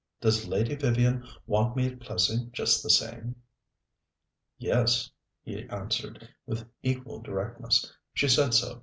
[0.19, 3.35] "Does Lady Vivian want me at Plessing just the same?"
[4.57, 5.11] "Yes,"
[5.43, 7.93] he answered, with equal directness.
[8.11, 8.79] "She said so.